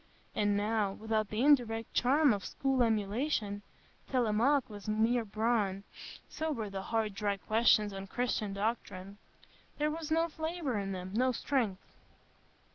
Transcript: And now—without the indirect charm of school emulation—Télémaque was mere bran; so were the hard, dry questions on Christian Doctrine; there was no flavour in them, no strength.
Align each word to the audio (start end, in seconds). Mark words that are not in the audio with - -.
And 0.33 0.57
now—without 0.57 1.29
the 1.29 1.41
indirect 1.43 1.93
charm 1.93 2.33
of 2.33 2.43
school 2.43 2.81
emulation—Télémaque 2.81 4.67
was 4.67 4.87
mere 4.89 5.23
bran; 5.23 5.83
so 6.27 6.51
were 6.51 6.71
the 6.71 6.81
hard, 6.81 7.13
dry 7.13 7.37
questions 7.37 7.93
on 7.93 8.07
Christian 8.07 8.51
Doctrine; 8.53 9.19
there 9.77 9.91
was 9.91 10.09
no 10.09 10.27
flavour 10.27 10.79
in 10.79 10.91
them, 10.91 11.13
no 11.13 11.31
strength. 11.31 11.85